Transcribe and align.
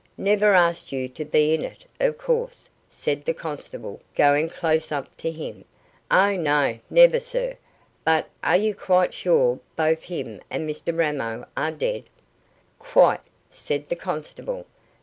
"Never 0.17 0.53
asked 0.53 0.91
you 0.91 1.07
to 1.09 1.23
be 1.23 1.53
in 1.53 1.63
it, 1.63 1.85
of 1.99 2.17
course?" 2.17 2.71
said 2.89 3.23
the 3.23 3.35
constable, 3.35 4.01
going 4.15 4.49
close 4.49 4.91
up 4.91 5.15
to 5.17 5.29
him. 5.29 5.63
"Oh, 6.09 6.35
no; 6.35 6.79
never, 6.89 7.19
sir; 7.19 7.55
but 8.03 8.27
are 8.43 8.57
you 8.57 8.73
quite 8.73 9.13
sure 9.13 9.59
both 9.75 10.01
him 10.01 10.41
and 10.49 10.67
Mr 10.67 10.97
Ramo 10.97 11.45
are 11.55 11.71
dead?" 11.71 12.05
"Quite," 12.79 13.21
said 13.51 13.89
the 13.89 13.95
constable. 13.95 14.65